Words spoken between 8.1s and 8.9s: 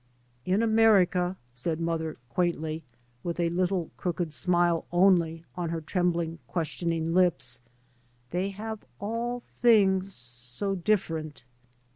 they have